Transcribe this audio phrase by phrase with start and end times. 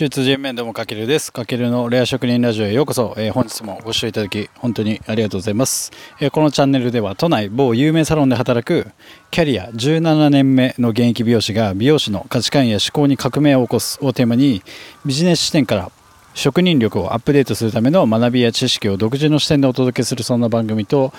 [0.00, 1.30] 中通人面どうもかけるです。
[1.30, 8.90] かけるのレア職人ラジオへようこそ、えー、本日もご視聴いただき本当にありがとうございます、えー、このチャンネルでは都内某有名サロンで働く
[9.30, 14.62] キャリア17年目の現役美容師が美容師の価値観や思考に革命を起こすをテーマに
[15.04, 15.92] ビジネス視点から
[16.32, 21.12] 職人力をアップデートするための学びや知識を独自の視点でお届けするそんな番組と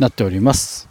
[0.00, 0.88] なっております。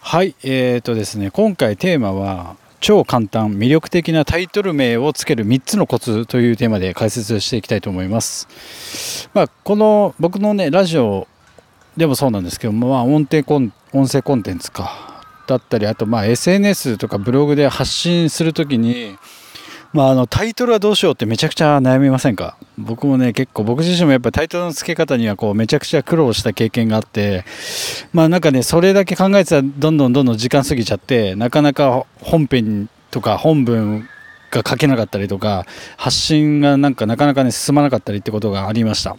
[0.00, 9.28] はい、えーとですね、今回テーマは超簡単魅力的なタイトル名をつける3つのコツというテーマで解説していきたいと思います。
[9.34, 11.26] まあ、この僕のねラジオ
[11.96, 19.16] でもそうなんですけども、まあ、音程コン音声コンテンツかだったりあとまあ SNS とかブログで発信するときに
[19.92, 22.58] まあ、あのタイトルはどうしようってめちゃくちゃ悩みませんか？
[22.76, 27.44] 僕もね結構僕自身もやっぱタイトルの付け方にはこうめちゃくちゃ苦労した経験があって
[28.12, 34.08] まあなんかねそれだけ考えてたらどんどんどんどん時間過ぎちゃってなかなか本編とか本文
[34.50, 35.64] が書けなかったりとか
[35.96, 39.16] 発信がなんかなかなかね進まなかったりってことがありました。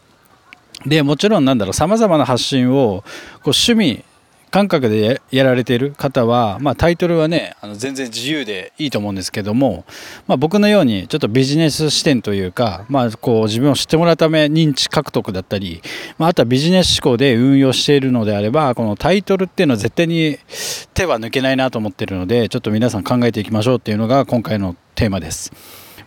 [0.86, 3.04] でもちろんなんだろうさまざまな発信を
[3.44, 4.06] こう趣味
[4.50, 9.86] 感覚でやられている方は、まあ、タイトルはねあの全然自由でいいと思うんですけども、
[10.26, 15.82] まあ、僕のようにちょっとビジネス視点というか、まあ、こう自分を知ってもらうため認知獲得だったり、
[16.18, 20.38] まあ、あとはビジネス思考で運用しているのであればこのタイトルっていうのは絶対に
[20.94, 25.52] 手は抜けないなと思ってるのでちょっと皆さん考えていきましょうっていうのが今回のテーマです。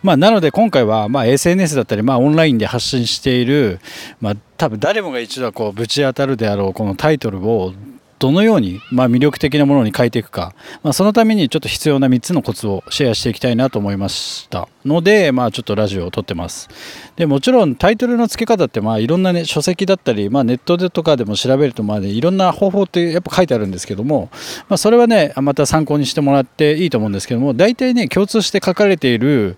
[0.03, 3.79] まあ、なので今回はま SNS だったりまあオンラインで発信している、
[4.19, 7.73] まあ、多分誰もが一度はこうぶち当たるであろうこのタイトルを
[8.21, 14.69] どのように、まあ、魅力的なものに変えていくか、まあ、そのためにちょっと必要な3つのコツをシェアしていきたいなと思いました。
[14.85, 16.69] ので、まあ、ちょっとラジオを撮ってます。
[17.15, 24.29] でもちろんタイトルの付け方ってまあいろんな、ね、書籍だったり、まあ、ネットでとかでも調べるとまあ、ね、いろんな方法ってやっぱ書いてあるんですけども、
[24.69, 29.57] まあ、それはねまた参考にしてもらっていいと思うんですけども大体ね共通して書かれている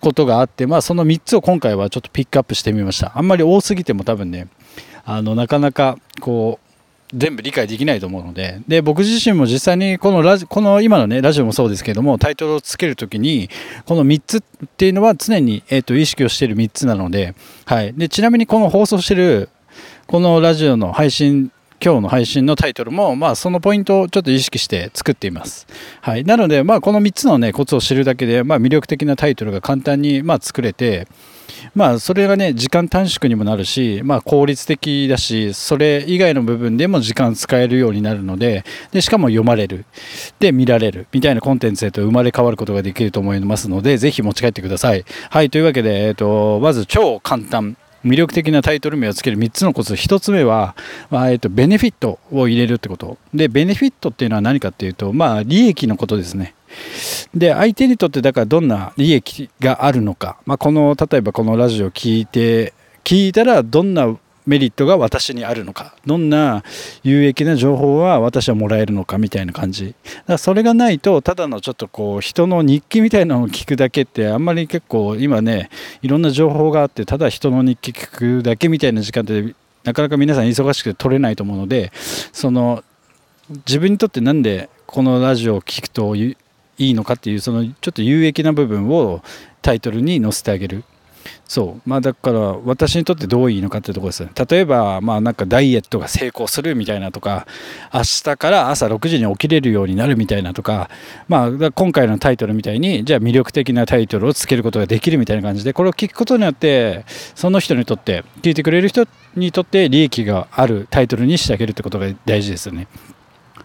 [0.00, 3.12] ことがあって、まあ、その3つを今回はちょっとピックアップしてみました。
[3.16, 4.48] あんまり多すぎても多分ね
[5.04, 6.61] あのなかなかこう
[7.14, 8.60] 全部理解できないと思うので。
[8.66, 13.50] で僕自身も実際にこのラジこの今のねラジオもそうですけどもタイトルをつけるときに
[13.86, 14.40] この3つっ
[14.76, 17.34] ていうのは常に、えーと、意識をしている3つなので,、
[17.64, 19.48] はい、でちなみにこの放送してる
[20.06, 21.50] このラジオの配信
[21.84, 25.66] 今日の配信のタイトルも、まあ、そのポイントをちょっと意識して作っています。
[26.00, 31.08] はい、なので、まあ、この3つの、ね、コツを知るだけで、まあ、魅力的なタイトルが簡単に、まあ、作れて、
[31.74, 39.84] まあ、それがね、時間短縮にもなるし、まあ、効率的だし、それ以外の部分でも時間使えるようになるので、で、しかも読まれる。
[40.38, 41.06] で、見られる。
[41.12, 45.04] みたいなコンテンツへと生まれ変わることができると思いますので、ぜひ持ち帰ってください。
[45.30, 47.76] はい、というわけで、えっ、と、まず超簡単。
[48.04, 49.94] 魅力的なタイトル名をつける3つのコツ。
[49.94, 50.74] 1つ目は、
[51.10, 53.18] まあ、えっとベネフィットを入れるってこと。
[53.32, 56.54] でベネフィットっていうのは何かっていうと、まあ、利益のことですね。
[57.34, 62.72] で相手にとってだからどんな利益があるのか、まあ、この例えばこのラジオを聞いて
[63.04, 65.94] 聞いたらどんなメリットが私にあるのか。
[66.04, 66.64] どんな
[67.02, 69.94] 有益な情報は私はもらえるのかみたいな感じ。
[70.04, 75.70] だからそれがないとただのちょっとこう人の日記みたいなのを聞くだけってあんまり結構今ね
[76.02, 79.54] いろんな情報があってただ人の日記聞くだけみたいな時間って
[79.84, 81.92] なかなか皆さん忙しくて取れないと思うので
[82.32, 82.84] その
[83.66, 86.36] 自分にとってなんでこのラジオを聞くとい
[86.78, 89.22] いのかっていうそのちょっと有益な部分を
[89.60, 90.84] タイトルに載せてあげる。
[91.46, 97.46] そうまあだから私にとってどういいのかっていうところです例えばまあなんかダイエットが成功するみたいなとか
[97.92, 100.88] 明日から朝6時に起きれるようになるみたいなとか
[101.28, 109.06] まあ今回のタイトルみたいにじゃあ魅力的なタイトルをつけることができるみたいな感じでこれを聞くことによってその人にとって聞いてくれる人
[109.36, 112.88] にとって利益があるタイトルにしてあげるってことが大事ですよね。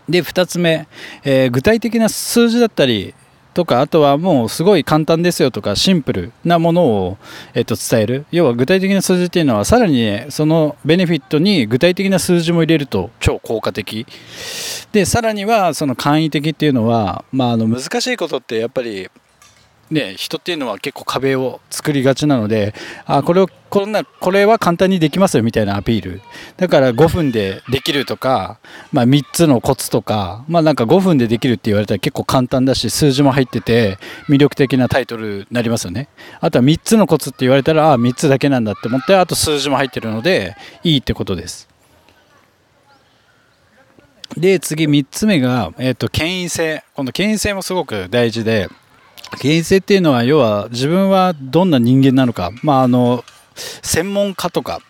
[0.09, 0.87] で2つ目、
[1.23, 3.13] えー、具体的な数字だったり
[3.57, 7.17] とかあとはもうすごい簡単ですよとかシンプルなものを、
[7.55, 8.25] えっと、伝える。
[8.29, 14.05] 要は具体的な数字っていうのはさらに、ね、そのベネフィットに具体的な数字も入れると超効果的。
[14.91, 19.09] でさらにはその簡易的っていうのは、まあ、あの難しいことってやっぱり
[19.89, 22.73] ね、人っていうのは結構壁を作りがちなので
[23.05, 26.21] あこれをこんなこれは簡単にできますよみたいなアピール。
[26.57, 28.59] だから5分でできるとか、
[28.91, 33.97] まあ、3つのコツとか、まあ、なんか5分でできるって言われたら結構簡単だし数字も入ってて
[34.29, 36.09] 魅力的なタイトルになりますよね。
[36.41, 41.67] あとは3つのコツって言われたらあ3つだけなんだって思ってあと数字も入ってるのでいいってことです。
[44.35, 46.83] で次3つ目が、えーと、権威性。
[46.95, 48.69] この権威性もすごく大事で
[49.41, 53.23] 原因性っていうのは要は自分はどんな人間なのか、まあ、あの
[53.55, 54.81] 専門家とか、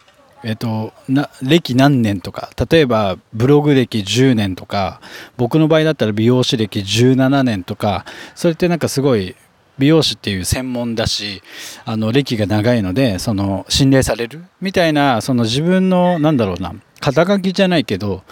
[0.44, 2.50] えっと、な歴何年とか。
[2.70, 5.02] 例えばブログ歴10年とか。
[5.38, 8.06] 僕の場合だったら美容師歴17年とか。
[8.36, 9.36] それってなんかすごい
[9.80, 11.44] 美容師っていう専門だし
[11.86, 14.44] あの歴が長いのでその信頼される。
[14.62, 16.74] みたいなその自分のなんだろうな。
[17.00, 18.24] 肩書きじゃないけど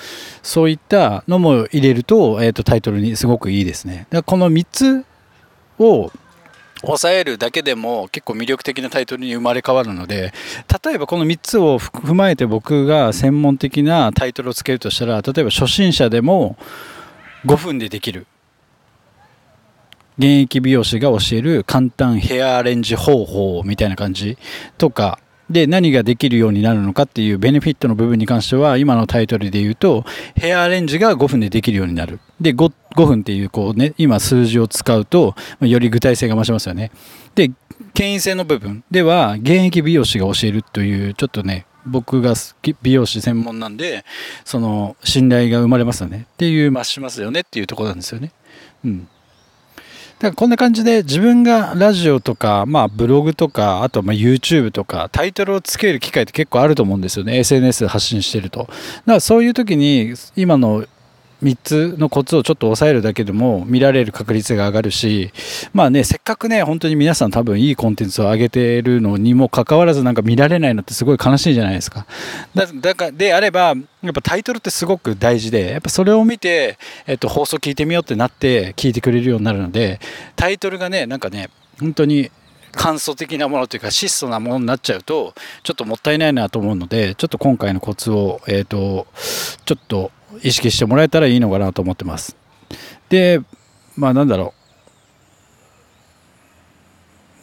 [0.42, 4.08] そういったのも入れると,、えー、とタイトルにすごくいいですね。
[4.10, 5.06] だこの3つ
[5.80, 6.12] を
[6.81, 10.33] 抑えるだけでも結構魅力的なタイトルに生まれ変わるので
[10.83, 16.57] 例えばこの3つを踏まえて僕が専門的なタイトルをつけるとしたら例えば初心者でも
[17.45, 18.27] 5分でできる。
[20.18, 24.38] 現役美容師が教える簡単ヘアアレンジ方法みたいな感じ
[24.77, 25.19] とか
[25.50, 30.04] で何ができるようになるのかっていうベネフィットの部分に関しては今のタイトルで言うと
[30.36, 32.20] ヘアアレンジが5分でできるようになる。
[32.42, 36.92] で 5, 5分っていうこうね今数字を使うとより具体性が増しますよね。
[37.36, 37.52] で
[37.94, 38.84] 権威性の部分。
[38.90, 42.34] では現役美容師が教えるというちょっとね僕が
[42.82, 44.04] 美容師専門なんで
[44.44, 46.26] その信頼が生まれますよね。
[46.34, 48.32] っていう増しますよねっていうところなんですよね。
[48.84, 49.08] うん。
[50.20, 57.38] だからこんな感じで自分がラジオとか、まあ、ブログとかあとま YouTube とかタイトルをつける機会って結構あると思うんですよね。
[57.40, 58.60] SNS 発信してると。
[58.60, 58.72] だか
[59.06, 60.86] らそういう時に今の
[61.46, 65.32] 3つのコツをちょっと抑えるだけでも見られる確率が上がるし
[65.74, 72.08] まあねせっかくね本当に皆さん多分いいコンテンツを上げてるのにもかかわらずなんか見られないのってすごい悲しいじゃないですか。
[72.56, 80.00] だだからであればやっぱタイトルってすごく大事でやっぱそれを見て、えっと、放送聞いてみようってなって聞いてくれるようになるので
[80.36, 81.50] タイトルがねなんかね
[81.80, 82.32] 本当に
[82.72, 85.34] 簡素的なものというか質素なものになっちゃうと
[85.64, 89.08] ちょっともったいないなと思うのでちょっと今回のコツを、えーと
[89.66, 90.12] ちょっと
[90.44, 92.36] 意識してもらえたらいいのかなと思ってます。
[93.10, 93.42] で、
[93.96, 94.66] まあなんだろう。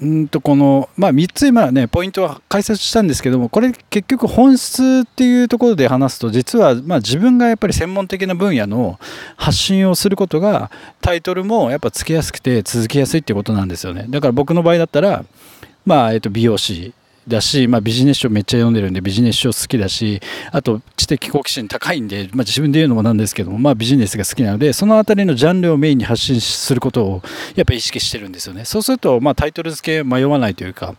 [0.02, 8.98] うんとこの、まあ、3つ今ねポイントは解説したんですけどもこれ結局本質っていうところで話すと実はま自分がやっぱり専門的な分野の
[9.36, 15.24] 発信をすることがタイトルもやっぱつけやすくて続きやすいってことなんですよねだから僕の場合だったら
[15.86, 16.92] まあえっと美容師
[17.28, 20.20] だし、まあ、ビジネス書めっちゃ読んでるんでビジネス書好きだし
[20.50, 27.22] あと知的好奇心高いんで、まあ、自分で言うのもなんですけども、まあ、ビジネスが好きなのでその辺りのジャンルをメインに発信することを
[27.54, 28.64] やっぱ意識してるんですよね。
[28.64, 30.94] そうすると、まあ、タイトル付け迷わないというか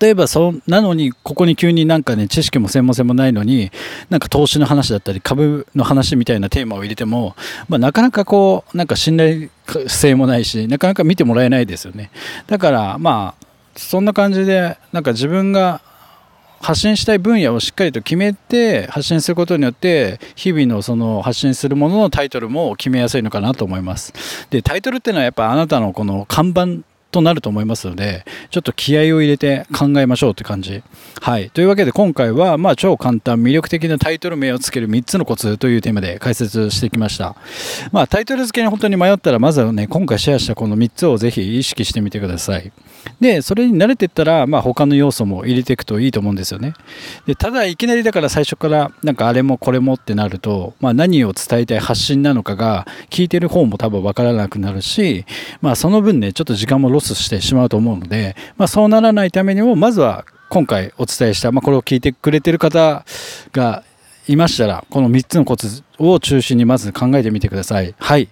[0.00, 3.70] 例えばそなのにここに急になんかね知識も専門性もないのに
[4.10, 7.34] なんか投資の話だったり株の話みたいなテーマを入れても、
[7.68, 9.48] まあ、なかなかこうなんか信頼
[9.88, 12.10] 性もないしなかなか見てもらえないですよね。
[12.46, 15.80] だからまあそんな感じでなんか自分が
[16.60, 24.12] 発信したい分野をしっかりと決めて発信することによって日々のその発信するもののタイトルも決めやすいのかなと思います。
[24.50, 30.82] でタイトルっていうのはやっぱあなたのこの看板となると思いますので、ちょっと気合を入れて考えましょうって感じ。
[31.20, 31.50] はい。
[31.50, 37.36] というわけで今回は、まあ超簡単、魅力的なタイトル名をつける3つのコツというテーマで解説してきました。
[37.92, 42.72] まあタイトル付けに本当に迷ったら、まずはね、今回シェアしたこの3つをぜひ意識してみてください。
[43.20, 46.74] で、それに慣れてったら、まあ他の要素も入れていくといいと思うんですよね。
[47.26, 55.26] で、ただいきなりだから最初からなんかあれもこれもってなると、まあ何を伝えたい発信なのかが聞いてる方も多分わからなくなるし、
[55.60, 63.04] まあその分ね、ちょっと時間もロスしてしまうと思うので、まあ、そうならないためにもまずは今回お伝えした、まあ、これを聞いてくれてる方
[63.52, 63.84] が
[64.28, 67.94] いましたらこの3つのコツを中心にまず考えてみてください。
[67.98, 68.28] はい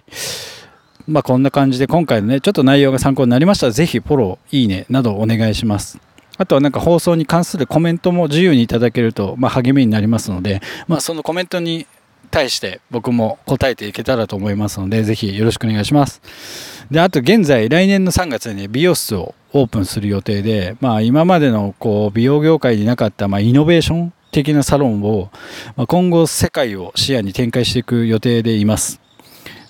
[1.07, 5.99] まあ、こんな感じで今回のねちょっと内容が参考になりましたらぜひフォローいいねなどお願いします。
[6.37, 11.85] あとはなんか放送に関するコメントも自由にいただけると、まあ、励みになりますので、まあ、そのコメントに
[12.31, 16.80] 対して僕も答えていけたらと思いますので、ぜひよろしくお願いします。
[16.91, 25.29] で、あと現在、来年の3月に、美容室をオープンする予定で、まあ今までのこう美容業界になかった、まあ、イノベーション的なサロンを、
[25.77, 28.99] まあ、今後世界を視野に展開していく予定でいます。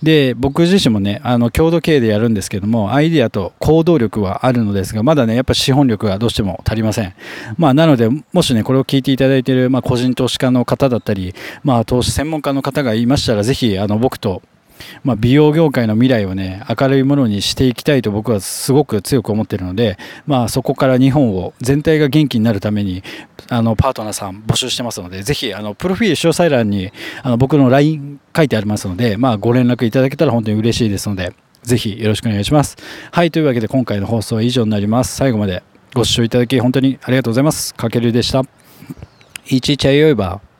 [0.02, 7.14] で、僕自身もね、あの、共同経営でやるんですけども、アイデアと行動力はあるのですが、まだね、やっぱ資本力がどうしても足りません。
[7.58, 14.42] まあ、なので、もしね、これを聞いていただいている、まあ、個人投資家の方だったり、まあ、投資専門家の方がいましたら、ぜひ、あの、僕と
[15.04, 23.04] まあ、美容業界の未来をね明るいものにしていきたいと僕はすごく強く思っているので、まあ、そこから日本を全体が元気になるために
[23.50, 26.92] あのパートナーさん募集してますのでぜひあのプロフィール詳細欄に
[27.24, 31.34] あの僕の LINE 書いてありますので、まあ、ご連絡いただけたら本当に嬉しいですので
[31.64, 32.78] ぜひよろしくお願いします。
[33.12, 35.16] はいというわけで今回の放送は以上になります。
[35.16, 37.76] 最後までご視聴いただき本当にありがとうございます。
[37.76, 38.44] かけるでした。
[39.48, 40.51] いちいちあよいば。